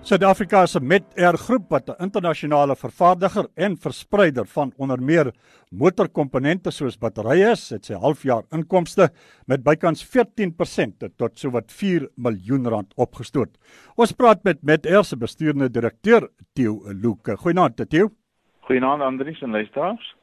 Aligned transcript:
Suid-Afrika 0.00 0.62
se 0.66 0.80
Met-Air 0.80 1.36
groep 1.36 1.68
wat 1.70 1.90
'n 1.90 2.02
internasionale 2.02 2.74
vervaardiger 2.76 3.46
en 3.54 3.76
verspreider 3.76 4.46
van 4.46 4.72
onder 4.76 5.02
meer 5.02 5.32
motorkomponente 5.68 6.70
soos 6.70 6.98
batterye 6.98 7.50
is, 7.50 7.70
het 7.70 7.84
sy 7.84 7.94
halfjaar 7.94 8.42
inkomste 8.50 9.10
met 9.46 9.62
bykans 9.62 10.02
14% 10.02 11.10
tot 11.16 11.38
sowat 11.38 11.72
4 11.72 12.08
miljoen 12.16 12.68
rand 12.68 12.92
opgestoot. 12.96 13.58
Ons 13.96 14.12
praat 14.12 14.42
met 14.42 14.62
Met-Air 14.62 15.04
se 15.04 15.16
bestuurende 15.16 15.70
direkteur, 15.70 16.30
Theo 16.54 16.82
Luke. 16.92 17.36
Goeienaand, 17.36 17.90
Theo. 17.90 18.10
Goeienaand 18.60 19.02
Andries 19.02 19.42
en 19.42 19.50
luisteraars. 19.50 20.16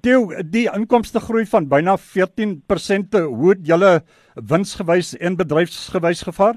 Theo, 0.00 0.32
die 0.42 0.70
inkomste 0.72 1.20
groei 1.20 1.44
van 1.46 1.68
byna 1.68 1.96
14%. 1.96 3.18
Hoe 3.28 3.50
het 3.50 3.66
julle 3.66 4.02
winsgewys 4.34 5.16
en 5.16 5.36
bedryfsgewys 5.36 6.22
gevaar? 6.22 6.56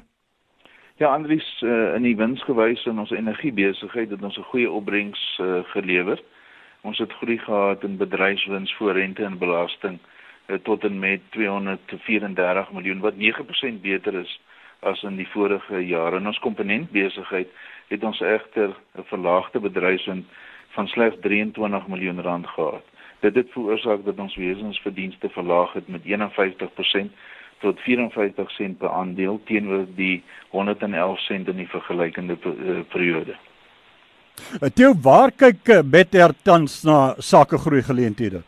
Ja, 1.02 1.13
Andries, 1.13 1.61
uh, 1.61 1.95
in 1.95 2.04
die 2.05 2.13
winsgewys 2.13 2.83
in 2.86 2.99
ons 3.01 3.09
energiebesigheid 3.09 4.11
het 4.13 4.21
ons 4.21 4.36
'n 4.38 4.50
goeie 4.51 4.71
opbrengs 4.71 5.21
uh, 5.42 5.64
gelewer. 5.73 6.21
Ons 6.82 6.97
het 6.97 7.14
groei 7.14 7.37
gehad 7.37 7.83
in 7.83 7.97
bedryfswins 7.97 8.73
voor 8.73 8.93
rente 8.93 9.23
en 9.23 9.37
belasting 9.37 9.97
uh, 9.97 10.56
tot 10.61 10.83
en 10.83 11.00
met 11.00 11.21
234 11.29 12.71
miljoen 12.71 13.00
wat 13.00 13.14
9% 13.14 13.82
beter 13.82 14.14
is 14.14 14.42
as 14.79 15.04
in 15.04 15.15
die 15.15 15.28
vorige 15.28 15.86
jare. 15.86 16.18
In 16.18 16.28
ons 16.28 16.39
komponentbesigheid 16.39 17.50
het 17.87 18.04
ons 18.04 18.21
egter 18.21 18.70
'n 18.70 19.04
verlaagde 19.04 19.59
bedryfswin 19.59 20.25
van 20.68 20.87
slegs 20.87 21.15
23 21.21 21.87
miljoen 21.87 22.21
rand 22.21 22.47
gehad. 22.47 22.86
Dit 23.20 23.36
het 23.36 23.51
veroorsaak 23.51 24.06
dat 24.06 24.20
ons 24.20 24.36
wesensverdienste 24.36 25.29
verlaag 25.29 25.73
het 25.73 25.87
met 25.87 26.06
51% 26.06 27.11
tot 27.61 27.79
54 27.79 28.51
sent 28.51 28.78
per 28.78 28.89
aandeel 28.89 29.39
teenoor 29.46 29.86
die 29.96 30.24
111 30.50 31.20
sent 31.20 31.47
in 31.47 31.56
die 31.61 31.70
vergelykende 31.70 32.38
eh, 32.44 32.81
periode. 32.89 33.38
Theo, 34.73 34.94
waar 35.02 35.31
kyk 35.31 35.84
Better 35.86 36.34
tans 36.44 36.82
na 36.84 37.14
sakegroei 37.17 37.84
geleenthede? 37.84 38.42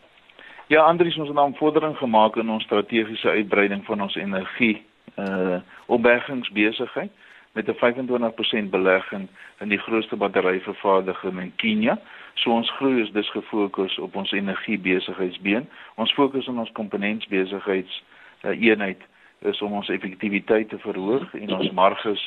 Ja, 0.67 0.86
Andries, 0.88 1.17
ons 1.17 1.30
het 1.30 1.38
'n 1.38 1.56
vordering 1.59 1.97
gemaak 1.97 2.36
in 2.36 2.50
ons 2.50 2.64
strategiese 2.64 3.30
uitbreiding 3.30 3.86
van 3.86 4.02
ons 4.02 4.16
energie 4.16 4.81
uh 5.17 5.59
opbergingsbesigheid 5.86 7.11
met 7.53 7.67
'n 7.67 7.78
25% 7.78 8.69
belegging 8.69 9.28
in 9.59 9.69
die 9.69 9.78
grootste 9.78 10.16
batteryvervaardiger 10.16 11.41
in 11.41 11.53
Kenia. 11.56 12.00
So 12.34 12.50
ons 12.52 12.72
groei 12.72 13.02
is 13.02 13.11
dus 13.11 13.31
gefokus 13.31 14.00
op 14.00 14.16
ons 14.16 14.31
energiebesigheidsbeen. 14.31 15.69
Ons 15.95 16.14
fokus 16.14 16.47
op 16.47 16.58
ons 16.58 16.72
komponentsbesigheids 16.72 17.94
uh, 17.97 18.22
eenheid 18.52 19.02
is 19.41 19.61
om 19.61 19.73
ons 19.80 19.89
effektiwiteit 19.89 20.69
te 20.69 20.80
verhoog 20.83 21.33
en 21.39 21.55
ons 21.58 21.72
marges 21.72 22.22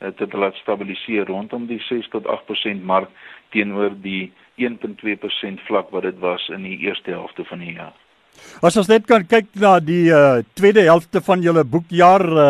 uh, 0.00 0.12
te 0.16 0.28
laat 0.32 0.56
stabiliseer 0.60 1.28
rondom 1.28 1.66
die 1.66 1.80
6 1.88 2.08
tot 2.12 2.28
8% 2.28 2.84
mark 2.84 3.10
teenoor 3.50 3.96
die 4.04 4.32
1.2% 4.60 5.66
vlak 5.68 5.90
wat 5.92 6.08
dit 6.08 6.18
was 6.20 6.48
in 6.52 6.64
die 6.68 6.78
eerste 6.86 7.10
helfte 7.10 7.44
van 7.48 7.64
die 7.64 7.76
jaar. 7.76 7.94
As 8.64 8.76
ons 8.80 8.88
net 8.88 9.04
kan 9.08 9.24
kyk 9.28 9.50
na 9.60 9.76
die 9.82 10.06
uh, 10.08 10.40
tweede 10.56 10.84
helfte 10.86 11.20
van 11.24 11.42
julle 11.44 11.64
boekjaar, 11.68 12.24
uh, 12.24 12.46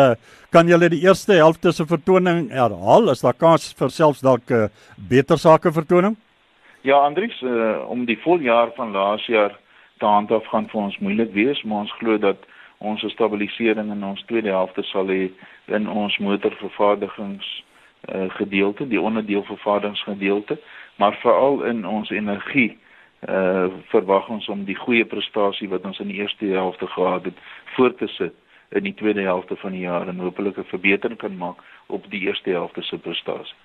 kan 0.53 0.69
julle 0.69 0.87
die 0.93 1.01
eerste 1.03 1.35
helfte 1.39 1.73
se 1.75 1.85
vertoning 1.89 2.45
herhaal? 2.53 3.11
Is 3.11 3.23
daar 3.25 3.35
kans 3.35 3.71
vir 3.79 3.91
selfs 3.91 4.21
dalk 4.23 4.47
'n 4.51 4.67
uh, 4.67 4.69
beter 5.09 5.37
sake 5.37 5.71
vertoning? 5.71 6.15
Ja, 6.83 6.99
Andries, 6.99 7.35
uh, 7.41 7.83
om 7.87 8.05
die 8.05 8.19
voljaar 8.23 8.71
van 8.75 8.91
laas 8.91 9.25
jaar 9.27 9.57
te 9.99 10.05
handhaaf 10.05 10.45
gaan 10.51 10.67
vir 10.71 10.81
ons 10.81 10.97
moeilik 10.99 11.31
wees, 11.33 11.63
maar 11.63 11.85
ons 11.85 11.95
glo 11.99 12.17
dat 12.17 12.37
ons 12.83 13.05
stabilisering 13.15 13.91
in 13.91 14.03
ons 14.03 14.23
tweede 14.27 14.51
helfte 14.51 14.83
sal 14.83 15.07
hê 15.07 15.31
in 15.71 15.87
ons 15.89 16.17
motorvervaardigings 16.19 17.49
uh, 18.11 18.29
gedeelte, 18.35 18.87
die 18.87 19.01
onderdeelvervaardigingsgedeelte, 19.01 20.59
maar 20.99 21.15
veral 21.23 21.63
in 21.63 21.85
ons 21.87 22.11
energie 22.11 22.73
uh 23.23 23.71
verwag 23.87 24.27
ons 24.27 24.49
om 24.51 24.65
die 24.67 24.75
goeie 24.75 25.05
prestasie 25.07 25.69
wat 25.71 25.85
ons 25.87 25.99
in 26.03 26.09
die 26.11 26.19
eerste 26.19 26.49
helfte 26.51 26.87
gehad 26.91 27.29
het 27.29 27.37
voort 27.75 27.95
te 27.97 28.09
sit 28.17 28.35
in 28.75 28.83
die 28.83 28.93
tweede 28.97 29.21
helfte 29.21 29.55
van 29.61 29.71
die 29.71 29.83
jaar 29.85 30.07
en 30.07 30.19
hopelik 30.19 30.57
'n 30.57 30.69
verbetering 30.69 31.19
kan 31.19 31.37
maak 31.37 31.61
op 31.87 32.09
die 32.09 32.21
eerste 32.27 32.49
helfte 32.49 32.81
se 32.81 32.97
prestasie. 32.97 33.55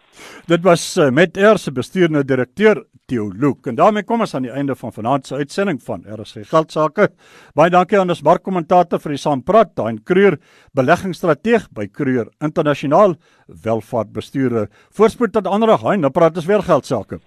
Dit 0.46 0.62
was 0.62 0.96
uh, 0.96 1.10
met 1.10 1.36
eerste 1.36 1.72
bestuurende 1.72 2.24
direkteur 2.24 2.84
Theo 3.06 3.30
Luke 3.32 3.68
en 3.68 3.74
daarmee 3.74 4.02
kom 4.02 4.20
ons 4.20 4.34
aan 4.34 4.42
die 4.42 4.52
einde 4.52 4.74
van 4.76 4.92
vanaand 4.92 5.26
se 5.26 5.34
uitsending 5.34 5.82
van 5.82 6.04
RSG 6.06 6.48
Geldsaake. 6.48 7.08
Baie 7.54 7.70
dankie 7.70 7.98
aan 7.98 8.08
ons 8.08 8.22
markkommentator 8.22 9.00
vir 9.00 9.10
die 9.10 9.18
saampraat, 9.18 9.76
Dain 9.76 10.02
Kreur, 10.04 10.38
beleggingsstrateeg 10.74 11.70
by 11.72 11.86
Kreur 11.86 12.28
Internasionaal, 12.40 13.14
welvaartbestuurder. 13.46 14.68
Voorspoed 14.90 15.32
tot 15.32 15.46
ander 15.46 15.68
dag, 15.68 15.82
hy 15.82 15.96
nou 15.96 16.10
praat 16.10 16.36
ons 16.36 16.46
weer 16.46 16.62
geldsaake. 16.62 17.20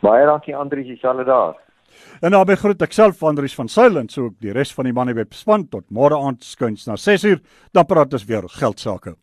Baie 0.00 0.26
dankie 0.26 0.56
Andrius, 0.56 0.86
dieselfde 0.86 1.24
daar. 1.24 1.69
En 2.20 2.34
daarby 2.36 2.56
groet 2.60 2.82
ek 2.82 2.92
self 2.96 3.22
Andrius 3.22 3.54
van 3.58 3.68
Silent, 3.68 4.12
so 4.12 4.28
ook 4.28 4.38
die 4.40 4.52
res 4.52 4.74
van 4.76 4.88
die 4.88 4.94
manne 4.96 5.14
web 5.16 5.34
span 5.34 5.68
tot 5.68 5.86
môre 5.90 6.18
aand 6.18 6.44
skuins 6.44 6.86
na 6.86 6.98
6uur, 7.00 7.40
dan 7.72 7.86
praat 7.86 8.14
ons 8.14 8.26
weer 8.28 8.48
geldsaake. 8.48 9.16